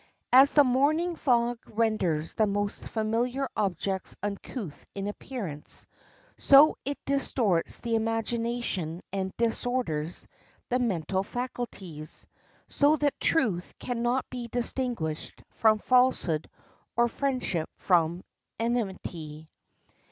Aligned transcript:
As 0.33 0.51
the 0.53 0.63
morning 0.63 1.15
fog 1.15 1.59
renders 1.67 2.33
the 2.33 2.47
most 2.47 2.89
familiar 2.89 3.47
objects 3.55 4.15
uncouth 4.23 4.83
in 4.95 5.05
appearance, 5.05 5.85
so 6.39 6.75
it 6.83 6.97
distorts 7.05 7.81
the 7.81 7.93
imagination 7.93 9.01
and 9.13 9.31
disorders 9.37 10.27
the 10.69 10.79
mental 10.79 11.21
faculties, 11.21 12.25
so 12.67 12.95
that 12.95 13.19
truth 13.19 13.75
can 13.77 14.01
not 14.01 14.27
be 14.31 14.47
distinguished 14.47 15.43
from 15.51 15.77
falsehood 15.77 16.49
or 16.97 17.07
friendship 17.07 17.69
from 17.77 18.23
enmity. 18.57 19.51